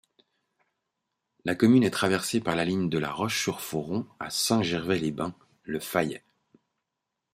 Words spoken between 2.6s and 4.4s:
ligne de La Roche-sur-Foron à